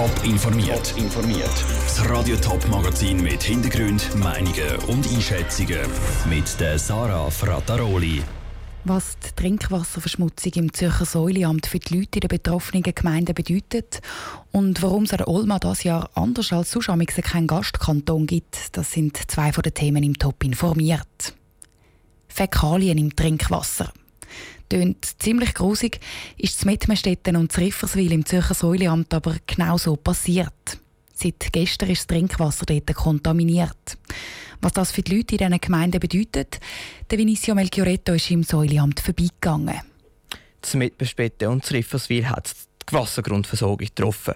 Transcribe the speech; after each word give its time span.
Top 0.00 0.24
informiert. 0.24 0.94
informiert. 0.96 1.52
Das 1.84 2.08
Radio 2.08 2.34
Top 2.36 2.66
Magazin 2.70 3.22
mit 3.22 3.42
Hintergrund, 3.42 4.16
Meinungen 4.16 4.76
und 4.88 5.06
Einschätzungen 5.06 5.78
mit 6.26 6.58
der 6.58 6.78
Sarah 6.78 7.28
Frataroli. 7.28 8.22
Was 8.84 9.18
die 9.18 9.28
Trinkwasserverschmutzung 9.36 10.52
im 10.54 10.72
Zürcher 10.72 11.04
Säuleamt 11.04 11.66
für 11.66 11.80
die 11.80 11.98
Leute 11.98 12.14
in 12.14 12.20
den 12.20 12.28
betroffenen 12.28 12.82
Gemeinden 12.82 13.34
bedeutet 13.34 14.00
und 14.52 14.80
warum 14.80 15.02
es 15.02 15.12
an 15.12 15.18
der 15.18 15.28
Olma 15.28 15.58
dieses 15.58 15.82
Jahr 15.82 16.08
anders 16.14 16.50
als 16.50 16.70
sonst 16.70 16.88
keinen 17.22 17.46
Gastkanton 17.46 18.26
gibt, 18.26 18.74
das 18.78 18.92
sind 18.92 19.30
zwei 19.30 19.52
von 19.52 19.60
den 19.60 19.74
Themen 19.74 20.02
im 20.02 20.18
Top 20.18 20.42
informiert. 20.42 21.34
Fäkalien 22.26 22.96
im 22.96 23.14
Trinkwasser. 23.14 23.92
Tönt 24.70 25.04
ziemlich 25.18 25.52
grusig, 25.54 25.98
ist 26.38 26.56
es 26.56 26.64
Mettmerstetten 26.64 27.34
und 27.34 27.56
Rifferswil 27.58 28.12
im 28.12 28.24
Zürcher 28.24 28.54
Säuleamt 28.54 29.12
aber 29.12 29.36
genau 29.44 29.76
so 29.76 29.96
passiert. 29.96 30.78
Seit 31.12 31.52
gestern 31.52 31.90
ist 31.90 32.02
das 32.02 32.06
Trinkwasser 32.06 32.66
dort 32.66 32.94
kontaminiert. 32.94 33.98
Was 34.62 34.72
das 34.72 34.92
für 34.92 35.02
die 35.02 35.16
Leute 35.16 35.34
in 35.34 35.38
diesen 35.38 35.60
Gemeinden 35.60 35.98
bedeutet, 35.98 36.60
der 37.10 37.18
Vinicio 37.18 37.54
Melchioretto 37.56 38.12
ist 38.12 38.30
im 38.30 38.44
Säuleamt 38.44 39.00
vorbeigegangen. 39.00 39.80
Das 40.60 40.74
Mitbespetten 40.74 41.48
und 41.48 41.64
das 41.64 41.72
Rifferswil 41.72 42.28
hat 42.28 42.54
die 42.88 42.92
Wassergrundversorgung 42.92 43.78
getroffen. 43.78 44.34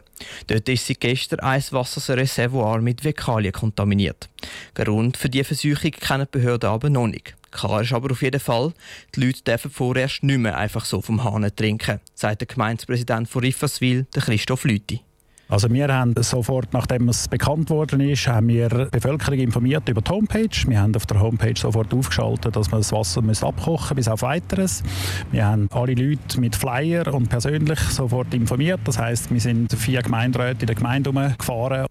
Dort 0.48 0.68
ist 0.68 0.88
seit 0.88 1.00
gestern 1.00 1.40
ein 1.40 1.62
Wasserreservoir 1.70 2.80
mit 2.80 3.02
Fäkalien 3.02 3.52
kontaminiert. 3.52 4.28
Grund 4.74 5.16
für 5.16 5.28
diese 5.28 5.44
Versuchung 5.44 5.92
kennen 5.92 6.26
die 6.26 6.38
Behörden 6.38 6.70
aber 6.70 6.90
noch 6.90 7.06
nicht. 7.06 7.36
Klar 7.54 7.82
ist 7.82 7.92
aber 7.92 8.10
auf 8.10 8.20
jeden 8.20 8.40
Fall, 8.40 8.72
die 9.14 9.26
Leute 9.26 9.42
dürfen 9.42 9.70
vorerst 9.70 10.24
nicht 10.24 10.38
mehr 10.38 10.58
einfach 10.58 10.84
so 10.84 11.00
vom 11.00 11.22
Hahn 11.22 11.48
trinken, 11.54 12.00
sagt 12.14 12.40
der 12.40 12.48
Gemeindepräsident 12.48 13.28
von 13.28 13.44
Rifferswil, 13.44 14.06
Christoph 14.12 14.64
Lüthi. 14.64 15.00
Also 15.48 15.70
wir 15.70 15.86
haben 15.88 16.14
sofort, 16.20 16.72
nachdem 16.72 17.08
es 17.08 17.28
bekannt 17.28 17.70
worden 17.70 18.00
ist, 18.00 18.26
haben 18.26 18.48
wir 18.48 18.68
die 18.68 18.90
Bevölkerung 18.90 19.38
informiert 19.38 19.88
über 19.88 20.00
die 20.00 20.10
Homepage. 20.10 20.48
Wir 20.66 20.80
haben 20.80 20.96
auf 20.96 21.06
der 21.06 21.20
Homepage 21.20 21.54
sofort 21.56 21.94
aufgeschaltet, 21.94 22.56
dass 22.56 22.70
man 22.70 22.80
das 22.80 22.90
Wasser 22.92 23.20
abkochen 23.20 23.88
muss, 23.90 23.94
bis 23.94 24.08
auf 24.08 24.22
Weiteres. 24.22 24.82
Wir 25.30 25.46
haben 25.46 25.68
alle 25.70 25.94
Leute 25.94 26.40
mit 26.40 26.56
Flyer 26.56 27.12
und 27.12 27.28
persönlich 27.28 27.78
sofort 27.78 28.34
informiert. 28.34 28.80
Das 28.84 28.98
heißt, 28.98 29.32
wir 29.32 29.40
sind 29.40 29.72
vier 29.74 30.02
Gemeinderäte 30.02 30.62
in 30.62 30.66
der 30.66 30.76
Gemeinde 30.76 31.12
gefahren. 31.38 31.86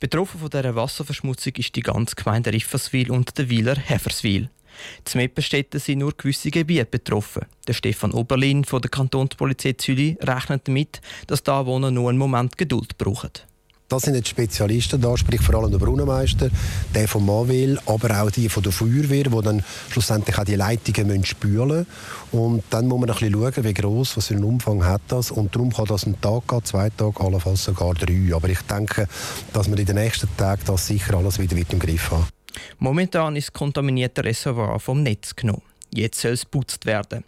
Betroffen 0.00 0.40
von 0.40 0.48
dieser 0.48 0.74
Wasserverschmutzung 0.74 1.52
ist 1.56 1.76
die 1.76 1.82
ganze 1.82 2.16
Gemeinde 2.16 2.52
Rifferswil 2.52 3.10
und 3.10 3.36
der 3.36 3.50
Wieler 3.50 3.76
Heferswil. 3.76 4.48
Die 5.12 5.18
Meppenstädte 5.18 5.78
sind 5.78 5.98
nur 5.98 6.12
gewisse 6.16 6.50
Gebiete 6.50 6.86
betroffen. 6.86 7.46
Der 7.66 7.74
Stefan 7.74 8.12
Oberlin 8.12 8.64
von 8.64 8.80
der 8.80 8.90
Kantonspolizei 8.90 9.74
Zürich 9.74 10.16
rechnet 10.20 10.68
damit, 10.68 11.00
dass 11.26 11.42
die 11.42 11.50
Anwohner 11.50 11.90
nur 11.90 12.10
einen 12.10 12.18
Moment 12.18 12.56
Geduld 12.56 12.98
brauchen. 12.98 13.30
Das 13.90 14.02
sind 14.02 14.14
jetzt 14.14 14.28
Spezialisten 14.28 15.00
da, 15.00 15.16
sprich 15.16 15.40
vor 15.40 15.56
allem 15.56 15.72
der 15.72 15.78
Brunnenmeister, 15.78 16.48
der 16.94 17.08
vom 17.08 17.26
Mawil, 17.26 17.76
aber 17.86 18.22
auch 18.22 18.30
die 18.30 18.48
von 18.48 18.62
der 18.62 18.70
Feuerwehr, 18.70 19.24
die 19.24 19.42
dann 19.42 19.64
schlussendlich 19.88 20.38
auch 20.38 20.44
die 20.44 20.54
Leitungen 20.54 21.24
spülen 21.24 21.66
müssen. 21.66 21.86
Und 22.30 22.62
dann 22.70 22.86
muss 22.86 23.00
man 23.00 23.10
ein 23.10 23.16
bisschen 23.16 23.32
schauen, 23.32 23.64
wie 23.64 23.74
gross, 23.74 24.16
was 24.16 24.28
für 24.28 24.34
einen 24.34 24.44
Umfang 24.44 24.84
hat 24.84 25.02
das. 25.08 25.32
Und 25.32 25.56
darum 25.56 25.72
kann 25.72 25.86
das 25.86 26.04
einen 26.04 26.20
Tag 26.20 26.46
gehen, 26.46 26.64
zwei 26.64 26.88
Tage, 26.90 27.18
allenfalls 27.18 27.64
sogar 27.64 27.94
drei. 27.94 28.32
Aber 28.32 28.48
ich 28.48 28.60
denke, 28.60 29.08
dass 29.52 29.66
man 29.66 29.76
in 29.76 29.86
den 29.86 29.96
nächsten 29.96 30.28
Tagen 30.36 30.62
das 30.66 30.86
sicher 30.86 31.14
alles 31.14 31.40
wieder 31.40 31.56
im 31.56 31.78
Griff 31.80 32.12
haben 32.12 32.26
Momentan 32.82 33.36
ist 33.36 33.48
das 33.48 33.52
kontaminierte 33.52 34.24
Reservoir 34.24 34.80
vom 34.80 35.02
Netz 35.02 35.36
genommen. 35.36 35.60
Jetzt 35.92 36.20
soll 36.20 36.32
es 36.32 36.46
putzt 36.46 36.86
werden. 36.86 37.24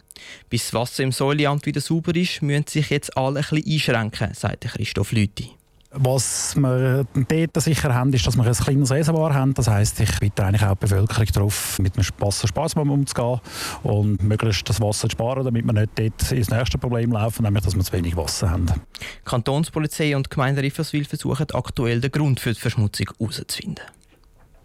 Bis 0.49 0.63
das 0.63 0.73
Wasser 0.73 1.03
im 1.03 1.11
Säuleamt 1.11 1.67
wieder 1.67 1.79
sauber 1.79 2.15
ist, 2.15 2.41
müssen 2.41 2.65
sich 2.67 2.89
jetzt 2.89 3.15
alle 3.15 3.41
ein 3.41 3.45
bisschen 3.47 3.71
einschränken, 3.71 4.33
sagt 4.33 4.61
Christoph 4.61 5.11
Lüthi. 5.11 5.51
Was 5.91 6.55
wir 6.55 7.05
dort 7.13 7.61
sicher 7.61 7.93
haben, 7.93 8.11
ist, 8.13 8.25
dass 8.25 8.35
wir 8.35 8.43
ein 8.43 8.53
kleines 8.53 8.89
Reservoir 8.89 9.35
haben. 9.35 9.53
Das 9.53 9.67
heisst, 9.67 9.99
ich 9.99 10.19
bitte 10.19 10.43
eigentlich 10.43 10.63
auch 10.63 10.73
die 10.73 10.87
Bevölkerung 10.87 11.27
darauf, 11.31 11.77
mit 11.77 11.95
dem 11.95 12.03
Wasser 12.17 12.47
sparsam 12.47 12.89
umzugehen 12.89 13.39
und 13.83 14.23
möglichst 14.23 14.67
das 14.67 14.81
Wasser 14.81 15.07
zu 15.07 15.11
sparen, 15.11 15.45
damit 15.45 15.65
wir 15.65 15.73
nicht 15.73 15.91
dort 15.93 16.31
ins 16.31 16.49
nächste 16.49 16.79
Problem 16.79 17.11
laufen, 17.11 17.43
nämlich 17.43 17.63
dass 17.63 17.75
wir 17.75 17.83
zu 17.83 17.93
wenig 17.93 18.17
Wasser 18.17 18.49
haben. 18.49 18.65
Die 18.65 19.29
Kantonspolizei 19.29 20.15
und 20.15 20.25
die 20.25 20.29
Gemeinde 20.31 20.63
Rifferswil 20.63 21.05
versuchen 21.05 21.45
aktuell 21.53 22.01
den 22.01 22.11
Grund 22.11 22.39
für 22.39 22.53
die 22.53 22.59
Verschmutzung 22.59 23.11
herauszufinden. 23.19 23.83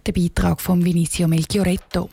Der 0.08 0.14
Beitrag 0.14 0.62
von 0.62 0.86
Vinicio 0.86 1.28
Melchioretto. 1.28 2.08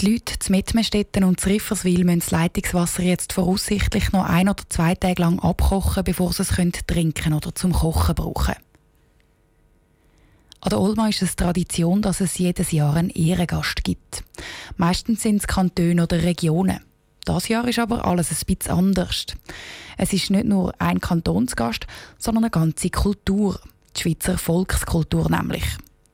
Die 0.00 0.14
Leute 0.14 0.36
zu 0.40 0.50
Mettmestetten 0.50 1.22
und 1.22 1.38
zu 1.38 1.48
Rifferswil 1.48 2.02
müssen 2.02 2.18
das 2.18 2.32
Leitungswasser 2.32 3.04
jetzt 3.04 3.34
voraussichtlich 3.34 4.10
noch 4.10 4.24
ein 4.24 4.48
oder 4.48 4.64
zwei 4.68 4.96
Tage 4.96 5.22
lang 5.22 5.38
abkochen, 5.38 6.02
bevor 6.02 6.32
sie 6.32 6.42
es 6.42 6.48
trinken 6.88 7.32
oder 7.32 7.54
zum 7.54 7.70
Kochen 7.70 8.16
brauchen 8.16 8.56
An 10.60 10.70
der 10.70 10.80
Olma 10.80 11.06
ist 11.06 11.22
es 11.22 11.36
Tradition, 11.36 12.02
dass 12.02 12.20
es 12.20 12.36
jedes 12.36 12.72
Jahr 12.72 12.96
einen 12.96 13.10
Ehrengast 13.10 13.84
gibt. 13.84 14.24
Meistens 14.76 15.22
sind 15.22 15.36
es 15.36 15.46
Kantone 15.46 16.02
oder 16.02 16.24
Regionen. 16.24 16.80
Das 17.26 17.46
Jahr 17.46 17.68
ist 17.68 17.78
aber 17.78 18.06
alles 18.06 18.32
ein 18.32 18.44
bisschen 18.44 18.76
anders. 18.76 19.26
Es 19.96 20.12
ist 20.12 20.30
nicht 20.30 20.46
nur 20.46 20.74
ein 20.80 21.00
Kantonsgast, 21.00 21.86
sondern 22.18 22.42
eine 22.42 22.50
ganze 22.50 22.90
Kultur. 22.90 23.60
Die 23.96 24.00
Schweizer 24.00 24.36
Volkskultur 24.36 25.30
nämlich 25.30 25.62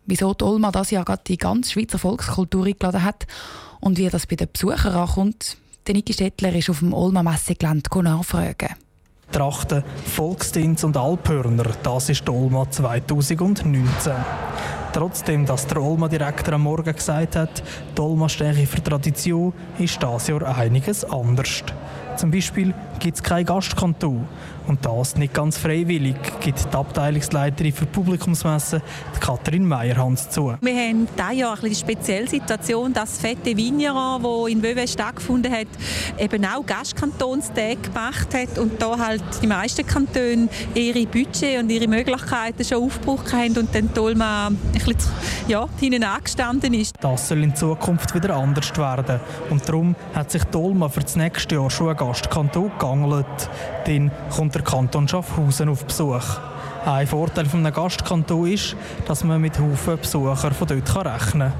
wieso 0.06 0.34
die 0.34 0.44
Olma 0.44 0.70
das 0.70 0.90
Jahr 0.90 1.04
gerade 1.04 1.22
die 1.26 1.38
ganze 1.38 1.72
Schweizer 1.72 1.98
Volkskultur 1.98 2.66
eingeladen 2.66 3.04
hat 3.04 3.26
und 3.80 3.98
wie 3.98 4.08
das 4.08 4.26
bei 4.26 4.36
den 4.36 4.48
Besuchern 4.52 4.94
ankommt. 4.94 5.56
Der 5.86 5.94
Niki 5.94 6.12
Stettler 6.12 6.54
ist 6.54 6.70
auf 6.70 6.80
dem 6.80 6.92
Olma 6.92 7.22
Messegelände 7.22 8.02
nachfragen. 8.02 8.74
Trachten, 9.30 9.82
Volksdienst 10.04 10.84
und 10.84 10.96
Alphörner, 10.96 11.70
das 11.82 12.08
ist 12.08 12.26
die 12.26 12.30
Olma 12.30 12.70
2019. 12.70 14.12
Trotzdem, 14.96 15.44
dass 15.44 15.66
der 15.66 15.82
Olma-Direktor 15.82 16.54
am 16.54 16.62
Morgen 16.62 16.94
gesagt 16.94 17.36
hat, 17.36 17.62
die 17.94 18.00
Olma 18.00 18.28
für 18.28 18.82
Tradition, 18.82 19.52
ist 19.78 20.02
das 20.02 20.28
Jahr 20.28 20.56
einiges 20.56 21.04
anders. 21.04 21.64
Zum 22.16 22.30
Beispiel 22.30 22.72
gibt 22.98 23.16
es 23.16 23.22
kein 23.22 23.44
Gastkanton. 23.44 24.26
Und 24.66 24.84
das 24.84 25.14
nicht 25.16 25.32
ganz 25.32 25.58
freiwillig, 25.58 26.16
gibt 26.40 26.72
die 26.72 26.76
Abteilungsleiterin 26.76 27.72
für 27.72 27.86
Publikumsmessen, 27.86 28.82
Katrin 29.20 29.64
Meyerhans, 29.64 30.28
zu. 30.30 30.54
Wir 30.60 30.74
haben 30.74 31.06
dieses 31.06 31.38
Jahr 31.38 31.62
eine 31.62 31.74
spezielle 31.74 32.26
Situation, 32.26 32.92
dass 32.92 33.18
Fette 33.18 33.56
Vigneron, 33.56 34.22
wo 34.24 34.48
in 34.48 34.60
Wöwe 34.62 34.88
stattgefunden 34.88 35.52
hat, 35.52 35.68
eben 36.18 36.44
auch 36.44 36.66
Gastkantonstag 36.66 37.80
gemacht 37.80 38.34
hat 38.34 38.58
und 38.58 38.82
da 38.82 38.98
halt 38.98 39.22
die 39.40 39.46
meisten 39.46 39.86
Kantone 39.86 40.48
ihre 40.74 41.06
Budget 41.06 41.60
und 41.60 41.70
ihre 41.70 41.86
Möglichkeiten 41.86 42.64
schon 42.64 42.82
aufgebraucht 42.82 43.32
haben 43.32 43.56
und 43.56 43.72
dann 43.72 43.94
Tolma 43.94 44.48
ein 44.48 44.80
bisschen 44.94 45.12
ja, 45.48 45.66
hinten 45.78 46.04
angestanden 46.04 46.74
ist. 46.74 46.94
Das 47.00 47.28
soll 47.28 47.42
in 47.42 47.54
Zukunft 47.54 48.14
wieder 48.14 48.36
anders 48.36 48.76
werden 48.76 49.20
und 49.50 49.68
darum 49.68 49.94
hat 50.14 50.30
sich 50.30 50.44
Tolma 50.44 50.88
für 50.88 51.00
das 51.00 51.16
nächste 51.16 51.56
Jahr 51.56 51.70
schon 51.70 51.90
ein 51.90 51.96
Gastkanton 51.96 52.70
gegangelt. 52.70 53.26
Dann 53.84 54.10
kommt 54.30 54.54
der 54.54 54.62
Kanton 54.62 55.08
Schaffhausen 55.08 55.68
auf 55.68 55.84
Besuch. 55.84 56.38
Ein 56.84 57.06
Vorteil 57.06 57.46
eines 57.52 57.74
Gastkanton 57.74 58.46
ist, 58.46 58.76
dass 59.06 59.24
man 59.24 59.40
mit 59.40 59.58
Haufen 59.58 59.98
Besucher 59.98 60.52
von 60.52 60.68
dort 60.68 61.06
rechnen 61.06 61.50
kann. 61.50 61.52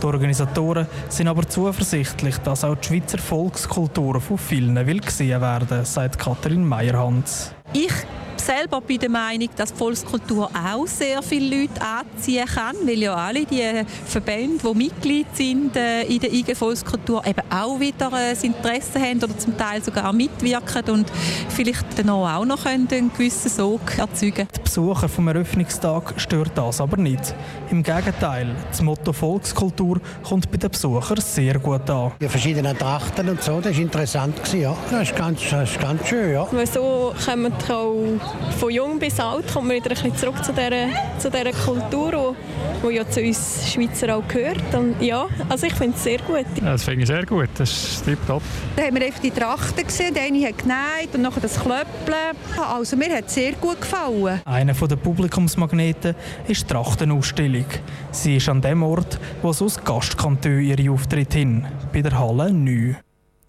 Die 0.00 0.06
Organisatoren 0.06 0.86
sind 1.10 1.28
aber 1.28 1.46
zuversichtlich, 1.46 2.38
dass 2.38 2.64
auch 2.64 2.76
die 2.76 2.88
Schweizer 2.88 3.18
Volkskultur 3.18 4.18
von 4.22 4.38
vielen 4.38 4.74
will 4.86 5.00
gesehen 5.00 5.40
werden, 5.42 5.84
sagt 5.84 6.18
Katrin 6.18 6.66
Meyerhans. 6.66 7.52
Ich 7.74 7.92
selber 8.40 8.80
bin 8.80 8.98
der 8.98 9.10
Meinung, 9.10 9.48
dass 9.56 9.72
die 9.72 9.78
Volkskultur 9.78 10.50
auch 10.54 10.86
sehr 10.86 11.22
viele 11.22 11.60
Leute 11.60 11.80
anziehen 11.80 12.46
kann, 12.46 12.76
weil 12.84 12.98
ja 12.98 13.14
alle 13.14 13.44
die 13.44 13.62
Verbände, 14.06 14.58
die 14.62 14.76
Mitglied 14.76 15.26
sind 15.34 15.76
äh, 15.76 16.02
in 16.02 16.20
der 16.20 16.32
IG 16.32 16.54
Volkskultur, 16.54 17.24
eben 17.26 17.42
auch 17.50 17.78
wieder 17.78 18.08
äh, 18.08 18.30
das 18.30 18.44
Interesse 18.44 19.00
haben 19.00 19.18
oder 19.18 19.36
zum 19.38 19.56
Teil 19.56 19.82
sogar 19.82 20.12
mitwirken 20.12 20.90
und 20.90 21.10
vielleicht 21.48 21.98
dann 21.98 22.10
auch 22.10 22.44
noch 22.44 22.64
einen 22.66 22.88
gewissen 22.88 23.50
Sog 23.50 23.98
erzeugen 23.98 24.48
Die 24.54 24.60
Besucher 24.60 25.08
vom 25.08 25.28
Eröffnungstag 25.28 26.14
stört 26.16 26.52
das 26.54 26.80
aber 26.80 26.96
nicht. 26.96 27.34
Im 27.70 27.82
Gegenteil, 27.82 28.54
das 28.68 28.82
Motto 28.82 29.12
Volkskultur 29.12 30.00
kommt 30.22 30.50
bei 30.50 30.56
den 30.56 30.70
Besuchern 30.70 31.20
sehr 31.20 31.58
gut 31.58 31.88
an. 31.90 32.12
Die 32.20 32.28
verschiedenen 32.28 32.76
Trachten 32.76 33.28
und 33.28 33.42
so, 33.42 33.60
das 33.60 33.74
war 33.74 33.82
interessant. 33.82 34.52
Ja. 34.54 34.76
Das, 34.90 35.02
ist 35.02 35.16
ganz, 35.16 35.40
das 35.50 35.70
ist 35.70 35.80
ganz 35.80 36.06
schön. 36.08 36.32
Ja. 36.32 36.46
Weil 36.50 36.66
so 36.66 37.14
kommen 37.24 37.52
auch 37.68 38.29
von 38.58 38.70
jung 38.70 38.98
bis 38.98 39.18
alt 39.18 39.52
kommt 39.52 39.68
man 39.68 39.76
wieder 39.76 39.90
ein 39.90 39.94
bisschen 39.94 40.16
zurück 40.16 40.44
zu 40.44 40.52
dieser, 40.52 40.88
zu 41.18 41.30
dieser 41.30 41.52
Kultur, 41.52 42.36
die 42.82 42.94
ja 42.94 43.08
zu 43.08 43.20
uns 43.20 43.72
Schweizer 43.72 44.16
auch 44.16 44.26
gehört. 44.28 44.74
Und 44.74 45.00
ja, 45.00 45.26
also 45.48 45.66
ich 45.66 45.74
finde 45.74 45.96
es 45.96 46.04
sehr 46.04 46.18
gut. 46.18 46.46
Ja, 46.56 46.72
das 46.72 46.84
finde 46.84 47.02
ich 47.02 47.06
sehr 47.06 47.24
gut, 47.24 47.48
das 47.56 47.70
ist 47.70 48.04
tipptopp. 48.04 48.42
Da 48.76 48.82
haben 48.82 48.94
wir 48.96 49.06
einfach 49.06 49.20
die 49.20 49.30
Trachten 49.30 49.86
gesehen, 49.86 50.14
der 50.14 50.24
eine 50.24 50.46
hat 50.46 50.58
genäht 50.58 51.14
und 51.14 51.22
nachher 51.22 51.40
das 51.40 51.58
Klöppeln. 51.58 52.36
Also 52.58 52.96
mir 52.96 53.14
hat 53.16 53.26
es 53.26 53.34
sehr 53.34 53.52
gut 53.52 53.80
gefallen. 53.80 54.40
Einer 54.44 54.74
der 54.74 54.96
Publikumsmagneten 54.96 56.14
ist 56.46 56.62
die 56.62 56.66
Trachtenausstellung. 56.72 57.66
Sie 58.10 58.36
ist 58.36 58.48
an 58.48 58.60
dem 58.60 58.82
Ort, 58.82 59.18
wo 59.42 59.52
sonst 59.52 59.84
Gastkantone 59.84 60.60
ihre 60.60 60.90
Auftritte 60.90 61.38
hin, 61.38 61.66
bei 61.92 62.02
der 62.02 62.18
Halle 62.18 62.52
9. 62.52 62.96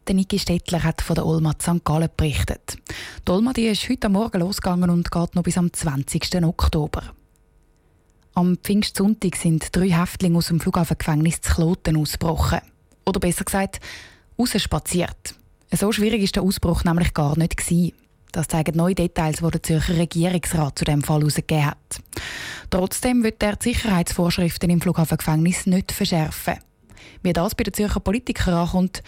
Der 0.07 0.15
Niki 0.15 0.39
Stettler 0.39 0.83
hat 0.83 1.01
von 1.01 1.13
der 1.13 1.25
Olma 1.27 1.53
St. 1.62 1.86
Gallen 1.86 2.09
berichtet. 2.18 2.77
Die 3.27 3.31
Olma 3.31 3.53
die 3.53 3.68
ist 3.68 3.88
heute 3.88 4.09
Morgen 4.09 4.39
losgegangen 4.39 4.89
und 4.89 5.12
geht 5.12 5.36
noch 5.36 5.44
bis 5.44 5.59
am 5.59 5.71
20. 5.71 6.44
Oktober. 6.44 7.03
Am 8.33 8.57
Pfingstsonntag 8.57 9.36
sind 9.36 9.75
drei 9.75 9.89
Häftlinge 9.89 10.39
aus 10.39 10.48
dem 10.48 10.59
Flughafengefängnis 10.59 11.42
zu 11.42 11.53
Kloten 11.53 11.98
ausgebrochen. 11.98 12.62
Oder 13.06 13.19
besser 13.19 13.45
gesagt, 13.45 13.80
rausspaziert. 14.39 15.36
So 15.71 15.92
schwierig 15.92 16.24
ist 16.24 16.36
der 16.36 16.44
Ausbruch 16.44 16.83
nämlich 16.83 17.13
gar 17.13 17.38
nicht. 17.38 17.62
Das 18.31 18.48
zeigen 18.48 18.77
neue 18.77 18.95
Details, 18.95 19.38
die 19.38 19.51
der 19.51 19.62
Zürcher 19.62 19.98
Regierungsrat 19.98 20.80
zu 20.80 20.86
dem 20.86 21.03
Fall 21.03 21.19
herausgegeben 21.19 21.65
hat. 21.68 22.01
Trotzdem 22.71 23.24
wird 23.24 23.44
er 23.44 23.56
die 23.56 23.69
Sicherheitsvorschriften 23.69 24.69
im 24.71 24.81
Flughafengefängnis 24.81 25.68
nicht 25.68 25.92
verschärfen. 25.92 26.56
Wie 27.21 27.33
das 27.33 27.53
bei 27.53 27.65
den 27.65 27.74
Zürcher 27.74 28.00
Politikern 28.00 28.56
ankommt, 28.56 29.03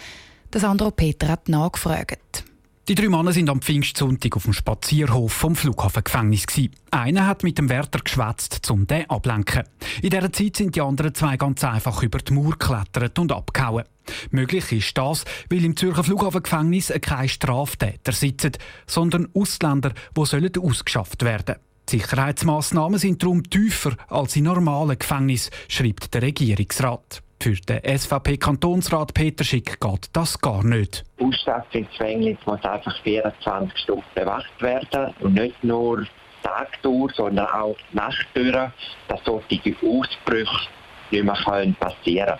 der 0.53 0.61
Sandro 0.61 0.91
Peter 0.91 1.29
hat 1.29 1.49
nachgefragt. 1.49 2.43
Die 2.87 2.95
drei 2.95 3.07
Männer 3.07 3.31
sind 3.31 3.49
am 3.49 3.61
Pfingstsonntag 3.61 4.35
auf 4.35 4.43
dem 4.43 4.53
Spazierhof 4.53 5.31
vom 5.31 5.55
Flughafengefängnis. 5.55 6.45
Einer 6.91 7.27
hat 7.27 7.41
mit 7.41 7.57
dem 7.57 7.69
Wärter 7.69 7.99
geschwätzt, 7.99 8.69
um 8.69 8.85
den 8.85 9.09
ablenken. 9.09 9.63
In 10.01 10.09
dieser 10.09 10.31
Zeit 10.31 10.57
sind 10.57 10.75
die 10.75 10.81
anderen 10.81 11.15
zwei 11.15 11.37
ganz 11.37 11.63
einfach 11.63 12.03
über 12.03 12.19
die 12.19 12.33
Mauer 12.33 12.51
geklettert 12.51 13.17
und 13.19 13.31
abgehauen. 13.31 13.85
Möglich 14.31 14.71
ist 14.73 14.97
das, 14.97 15.23
weil 15.49 15.63
im 15.63 15.77
Zürcher 15.77 16.03
Flughafengefängnis 16.03 16.91
keine 17.01 17.29
Straftäter 17.29 18.11
sitzen, 18.11 18.51
sondern 18.85 19.29
Ausländer, 19.33 19.93
die 20.15 20.59
ausgeschafft 20.59 21.23
werden. 21.23 21.55
Die 21.89 21.99
Sicherheitsmaßnahmen 21.99 22.99
sind 22.99 23.23
darum 23.23 23.49
tiefer 23.49 23.95
als 24.07 24.35
in 24.35 24.43
normalen 24.43 24.99
Gefängnissen, 24.99 25.51
schreibt 25.67 26.13
der 26.13 26.21
Regierungsrat. 26.21 27.23
Für 27.43 27.55
den 27.55 27.81
SVP-Kantonsrat 27.83 29.13
Peter 29.13 29.43
Schick 29.43 29.77
geht 29.81 30.09
das 30.13 30.39
gar 30.39 30.63
nicht. 30.63 31.03
Ausstattungsgefängnis 31.19 32.37
muss 32.45 32.63
einfach 32.63 32.97
24 33.03 33.79
Stunden 33.79 34.05
bewacht 34.15 34.61
werden 34.61 35.13
und 35.19 35.33
nicht 35.33 35.61
nur 35.61 36.07
Tag 36.41 36.81
durch, 36.83 37.13
sondern 37.15 37.47
auch 37.47 37.75
Nacht 37.91 38.27
durch, 38.33 38.53
dass 38.53 39.19
solche 39.25 39.75
Ausbrüche 39.81 40.69
nicht 41.11 41.25
mehr 41.25 41.73
passieren 41.81 42.27
können. 42.27 42.39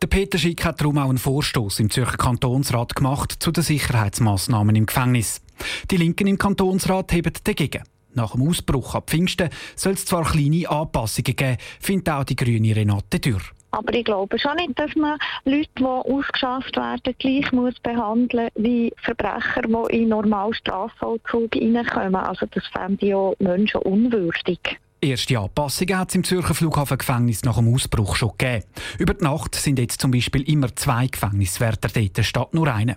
Der 0.00 0.06
Peter 0.06 0.38
Schick 0.38 0.64
hat 0.64 0.80
darum 0.80 0.98
auch 0.98 1.08
einen 1.08 1.18
Vorstoß 1.18 1.80
im 1.80 1.90
Zürcher 1.90 2.16
Kantonsrat 2.16 2.94
gemacht 2.94 3.34
zu 3.40 3.50
den 3.50 3.64
Sicherheitsmaßnahmen 3.64 4.76
im 4.76 4.86
Gefängnis. 4.86 5.42
Die 5.90 5.96
Linken 5.96 6.28
im 6.28 6.38
Kantonsrat 6.38 7.12
heben 7.12 7.32
dagegen. 7.42 7.82
Nach 8.12 8.30
dem 8.30 8.48
Ausbruch 8.48 8.94
ab 8.94 9.10
Pfingsten 9.10 9.50
soll 9.74 9.94
es 9.94 10.06
zwar 10.06 10.22
kleine 10.22 10.70
Anpassungen 10.70 11.34
geben, 11.34 11.56
findet 11.80 12.10
auch 12.10 12.22
die 12.22 12.36
grüne 12.36 12.76
Renate 12.76 13.18
Dürr. 13.18 13.42
Aber 13.74 13.92
ich 13.92 14.04
glaube 14.04 14.38
schon 14.38 14.54
nicht, 14.54 14.78
dass 14.78 14.94
man 14.94 15.18
Leute, 15.44 15.68
die 15.76 15.84
ausgeschafft 15.84 16.76
werden, 16.76 17.14
gleich 17.18 17.50
muss 17.50 17.74
behandeln 17.80 18.48
wie 18.54 18.92
Verbrecher, 19.02 19.62
die 19.62 19.96
in 19.96 20.10
normalen 20.10 20.54
Strafvollzug 20.54 21.56
reinkommen. 21.56 22.14
Also 22.14 22.46
das 22.46 22.64
fände 22.68 23.04
ich 23.04 23.10
ja 23.10 23.32
Menschen 23.40 23.80
unwürdig. 23.80 24.60
Erste 25.00 25.38
Anpassungen 25.40 25.98
hat 25.98 26.10
es 26.10 26.14
im 26.14 26.22
Zürcher 26.22 26.54
Flughafengefängnis 26.54 27.42
nach 27.42 27.56
dem 27.56 27.74
Ausbruch 27.74 28.14
schon 28.14 28.30
gegeben. 28.38 28.64
Über 28.98 29.14
die 29.14 29.24
Nacht 29.24 29.56
sind 29.56 29.80
jetzt 29.80 30.00
zum 30.00 30.12
Beispiel 30.12 30.42
immer 30.42 30.74
zwei 30.76 31.08
Gefängniswärter 31.08 31.88
dort, 31.88 32.24
statt 32.24 32.54
nur 32.54 32.72
einer. 32.72 32.96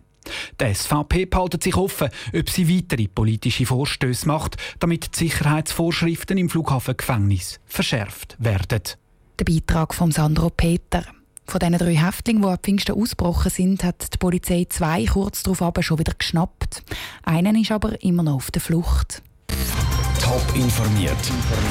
Die 0.62 0.74
SVP 0.76 1.26
behaltet 1.26 1.64
sich 1.64 1.76
offen, 1.76 2.10
ob 2.38 2.50
sie 2.50 2.78
weitere 2.78 3.08
politische 3.08 3.66
Vorstöße 3.66 4.28
macht, 4.28 4.58
damit 4.80 5.16
die 5.16 5.26
Sicherheitsvorschriften 5.26 6.38
im 6.38 6.50
Flughafengefängnis 6.50 7.60
verschärft 7.66 8.36
werden. 8.38 8.84
Der 9.40 9.46
Beitrag 9.46 9.94
von 9.94 10.12
Sandro 10.12 10.50
Peter. 10.50 11.04
Von 11.46 11.60
diesen 11.60 11.78
drei 11.78 11.96
Häftlingen, 11.96 12.42
die 12.42 12.48
ab 12.48 12.62
Pfingsten 12.64 13.00
ausgebrochen 13.00 13.52
sind, 13.52 13.84
hat 13.84 14.12
die 14.12 14.18
Polizei 14.18 14.66
zwei 14.68 15.06
kurz 15.06 15.44
darauf 15.44 15.72
schon 15.82 16.00
wieder 16.00 16.14
geschnappt. 16.18 16.82
Einen 17.24 17.56
ist 17.56 17.72
aber 17.72 18.02
immer 18.02 18.24
noch 18.24 18.34
auf 18.34 18.50
der 18.50 18.64
Flucht. 18.64 19.22
Top 20.20 20.44
informiert, 20.56 21.16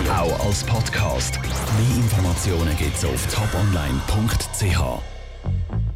auch 0.09 0.47
als 0.47 0.63
Podcast. 0.63 1.41
Mehr 1.43 1.97
Informationen 1.97 2.77
gibt 2.79 2.97
es 2.97 3.05
auf 3.05 3.27
toponline.ch. 3.35 5.03